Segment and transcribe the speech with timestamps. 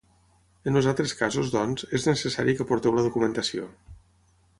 [0.69, 3.69] En els altres casos, doncs, és necessari que aporteu la documentació.